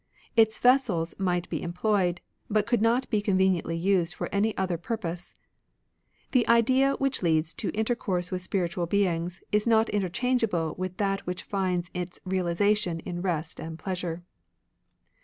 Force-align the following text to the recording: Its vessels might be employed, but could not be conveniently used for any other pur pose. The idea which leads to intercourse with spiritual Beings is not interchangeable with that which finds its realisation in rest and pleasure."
Its 0.35 0.57
vessels 0.57 1.13
might 1.19 1.47
be 1.51 1.61
employed, 1.61 2.21
but 2.49 2.65
could 2.65 2.81
not 2.81 3.07
be 3.11 3.21
conveniently 3.21 3.77
used 3.77 4.15
for 4.15 4.33
any 4.33 4.57
other 4.57 4.75
pur 4.75 4.97
pose. 4.97 5.35
The 6.31 6.47
idea 6.47 6.93
which 6.95 7.21
leads 7.21 7.53
to 7.53 7.69
intercourse 7.75 8.31
with 8.31 8.41
spiritual 8.41 8.87
Beings 8.87 9.43
is 9.51 9.67
not 9.67 9.89
interchangeable 9.89 10.73
with 10.75 10.97
that 10.97 11.27
which 11.27 11.43
finds 11.43 11.91
its 11.93 12.19
realisation 12.25 12.99
in 13.01 13.21
rest 13.21 13.59
and 13.59 13.77
pleasure." 13.77 14.23